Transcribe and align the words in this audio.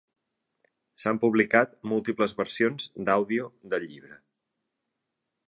S'han 1.03 1.19
publicat 1.25 1.75
múltiples 1.91 2.33
versions 2.41 2.89
d'àudio 3.11 3.53
del 3.75 3.87
llibre. 3.93 4.19